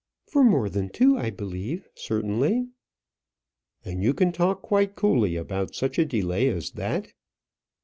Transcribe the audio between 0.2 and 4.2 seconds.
"For more than two, I believe, certainly." "And you